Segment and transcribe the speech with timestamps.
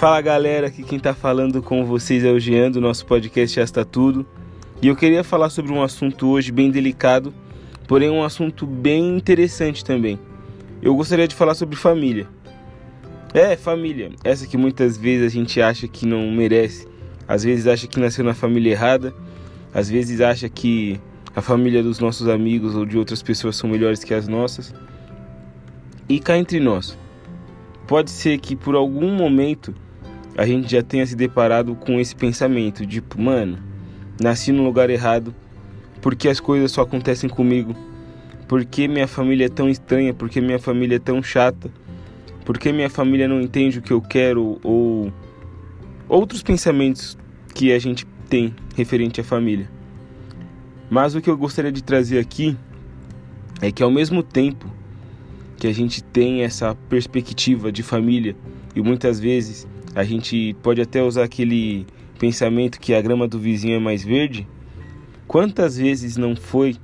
[0.00, 3.84] Fala galera, aqui quem tá falando com vocês é o Jean do nosso podcast Está
[3.84, 4.24] Tudo.
[4.80, 7.34] E eu queria falar sobre um assunto hoje bem delicado,
[7.86, 10.18] porém um assunto bem interessante também.
[10.80, 12.26] Eu gostaria de falar sobre família.
[13.34, 16.88] É, família, essa que muitas vezes a gente acha que não merece,
[17.28, 19.12] às vezes acha que nasceu na família errada,
[19.74, 20.98] às vezes acha que
[21.36, 24.74] a família dos nossos amigos ou de outras pessoas são melhores que as nossas.
[26.08, 26.96] E cá entre nós,
[27.86, 29.74] pode ser que por algum momento
[30.36, 33.58] a gente já tenha se deparado com esse pensamento, tipo, mano,
[34.20, 35.34] nasci no lugar errado,
[36.00, 37.74] porque as coisas só acontecem comigo,
[38.48, 41.70] porque minha família é tão estranha, porque minha família é tão chata,
[42.44, 44.58] porque minha família não entende o que eu quero?
[44.62, 45.12] Ou
[46.08, 47.16] outros pensamentos
[47.54, 49.70] que a gente tem referente à família.
[50.88, 52.56] Mas o que eu gostaria de trazer aqui
[53.60, 54.66] é que ao mesmo tempo
[55.56, 58.34] que a gente tem essa perspectiva de família
[58.74, 61.86] e muitas vezes a gente pode até usar aquele
[62.18, 64.46] pensamento que a grama do vizinho é mais verde.
[65.26, 66.76] Quantas vezes não foi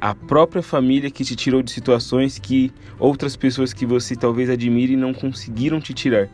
[0.00, 4.96] a própria família que te tirou de situações que outras pessoas que você talvez admire
[4.96, 6.28] não conseguiram te tirar?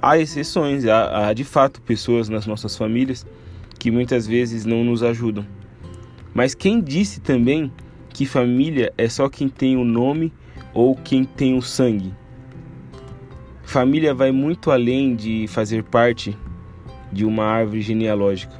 [0.00, 3.26] Há exceções, há, há de fato pessoas nas nossas famílias
[3.78, 5.44] que muitas vezes não nos ajudam.
[6.32, 7.72] Mas quem disse também
[8.10, 10.32] que família é só quem tem o nome
[10.72, 12.12] ou quem tem o sangue?
[13.68, 16.34] Família vai muito além de fazer parte
[17.12, 18.58] de uma árvore genealógica.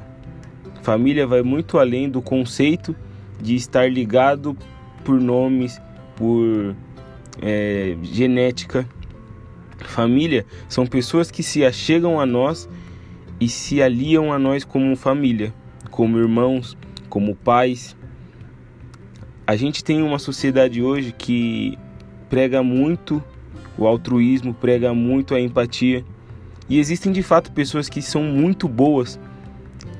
[0.83, 2.95] Família vai muito além do conceito
[3.41, 4.55] de estar ligado
[5.03, 5.81] por nomes,
[6.15, 6.75] por
[7.41, 8.87] é, genética.
[9.79, 12.69] Família são pessoas que se achegam a nós
[13.41, 15.51] e se aliam a nós como família,
[15.89, 16.77] como irmãos,
[17.09, 17.97] como pais.
[19.47, 21.79] A gente tem uma sociedade hoje que
[22.29, 23.23] prega muito
[23.79, 26.03] o altruísmo prega muito a empatia.
[26.67, 29.17] E existem de fato pessoas que são muito boas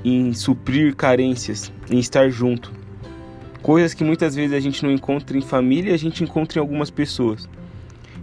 [0.04, 2.70] em suprir carências, em estar junto.
[3.62, 6.90] Coisas que muitas vezes a gente não encontra em família, a gente encontra em algumas
[6.90, 7.48] pessoas.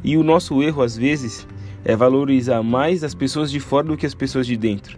[0.04, 1.48] E o nosso erro às vezes
[1.84, 4.98] é valorizar mais as pessoas de fora do que as pessoas de dentro.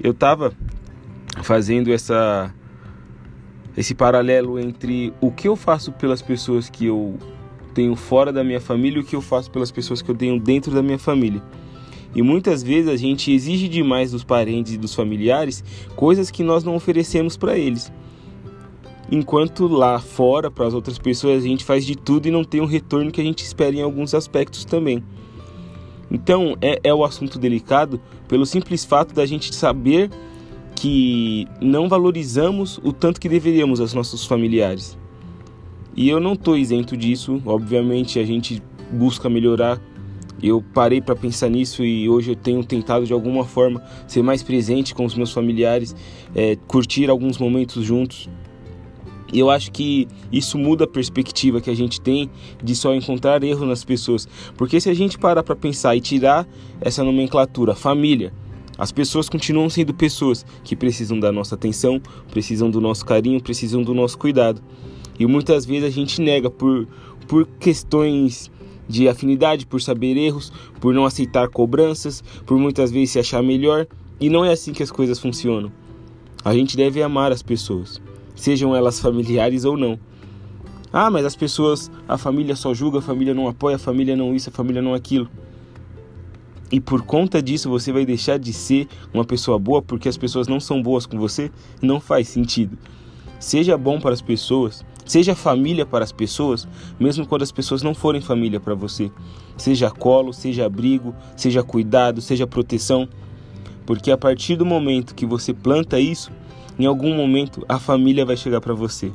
[0.00, 0.52] Eu estava
[1.42, 2.54] fazendo essa
[3.76, 7.18] esse paralelo entre o que eu faço pelas pessoas que eu
[7.72, 10.38] tenho fora da minha família e o que eu faço pelas pessoas que eu tenho
[10.38, 11.42] dentro da minha família.
[12.14, 15.64] E muitas vezes a gente exige demais dos parentes e dos familiares
[15.96, 17.90] coisas que nós não oferecemos para eles.
[19.10, 22.60] Enquanto lá fora, para as outras pessoas, a gente faz de tudo e não tem
[22.60, 25.02] o retorno que a gente espera em alguns aspectos também.
[26.10, 30.10] Então, é, é o assunto delicado pelo simples fato da gente saber
[30.74, 34.98] que não valorizamos o tanto que deveríamos aos nossos familiares.
[35.94, 39.80] E eu não estou isento disso, obviamente a gente busca melhorar.
[40.42, 44.42] Eu parei para pensar nisso e hoje eu tenho tentado de alguma forma ser mais
[44.42, 45.94] presente com os meus familiares,
[46.34, 48.28] é, curtir alguns momentos juntos.
[49.32, 52.28] E eu acho que isso muda a perspectiva que a gente tem
[52.62, 54.28] de só encontrar erros nas pessoas.
[54.56, 56.46] Porque se a gente parar para pensar e tirar
[56.80, 58.32] essa nomenclatura, família,
[58.76, 63.82] as pessoas continuam sendo pessoas que precisam da nossa atenção, precisam do nosso carinho, precisam
[63.82, 64.62] do nosso cuidado.
[65.18, 66.86] E muitas vezes a gente nega por,
[67.26, 68.50] por questões
[68.88, 73.86] de afinidade, por saber erros, por não aceitar cobranças, por muitas vezes se achar melhor.
[74.20, 75.72] E não é assim que as coisas funcionam.
[76.44, 78.00] A gente deve amar as pessoas,
[78.34, 79.98] sejam elas familiares ou não.
[80.92, 84.34] Ah, mas as pessoas, a família só julga, a família não apoia, a família não
[84.34, 85.28] isso, a família não aquilo.
[86.70, 90.48] E por conta disso você vai deixar de ser uma pessoa boa porque as pessoas
[90.48, 91.50] não são boas com você?
[91.80, 92.78] Não faz sentido.
[93.38, 96.66] Seja bom para as pessoas, Seja família para as pessoas,
[96.98, 99.12] mesmo quando as pessoas não forem família para você.
[99.58, 103.06] Seja colo, seja abrigo, seja cuidado, seja proteção.
[103.84, 106.32] Porque a partir do momento que você planta isso,
[106.78, 109.12] em algum momento a família vai chegar para você.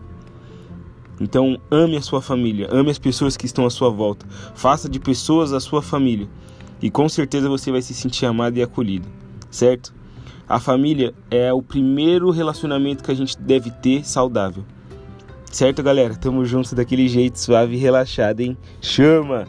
[1.20, 4.24] Então, ame a sua família, ame as pessoas que estão à sua volta.
[4.54, 6.30] Faça de pessoas a sua família.
[6.80, 9.08] E com certeza você vai se sentir amado e acolhido,
[9.50, 9.96] certo?
[10.48, 14.64] A família é o primeiro relacionamento que a gente deve ter saudável.
[15.58, 16.16] Certo, galera?
[16.16, 18.56] Tamo juntos daquele jeito suave e relaxado, hein?
[18.80, 19.48] Chama!